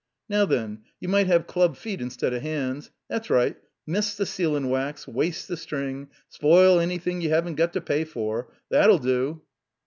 *'Now 0.27 0.47
then! 0.47 0.79
You 0.99 1.09
might 1.09 1.27
have 1.27 1.45
dub 1.45 1.75
feet 1.77 2.01
instead 2.01 2.33
of 2.33 2.41
hands. 2.41 2.89
Tha's 3.07 3.29
right— 3.29 3.55
mess 3.85 4.17
the 4.17 4.25
sealin' 4.25 4.71
wax, 4.71 5.07
waste 5.07 5.47
the 5.47 5.55
string, 5.55 6.09
spoil 6.27 6.79
anything 6.79 7.21
you 7.21 7.29
haven't 7.29 7.53
got 7.53 7.73
to 7.73 7.81
pay 7.81 8.03
for. 8.03 8.51
That 8.71 8.89
'U 8.91 8.97
do." 8.97 9.41